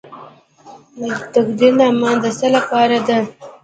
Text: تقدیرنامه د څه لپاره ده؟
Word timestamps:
تقدیرنامه 1.33 2.09
د 2.21 2.25
څه 2.39 2.47
لپاره 2.55 2.97
ده؟ 3.07 3.17